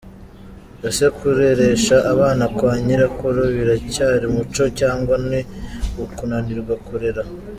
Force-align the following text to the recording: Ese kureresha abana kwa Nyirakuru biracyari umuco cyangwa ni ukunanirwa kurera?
Ese 0.89 1.05
kureresha 1.17 1.95
abana 2.13 2.43
kwa 2.55 2.73
Nyirakuru 2.85 3.41
biracyari 3.55 4.23
umuco 4.27 4.63
cyangwa 4.79 5.15
ni 5.29 5.41
ukunanirwa 6.03 6.73
kurera? 6.87 7.21